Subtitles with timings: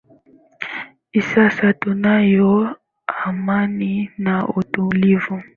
[1.19, 2.53] i sasa tunayo
[3.27, 3.93] amani
[4.23, 5.35] na utulivu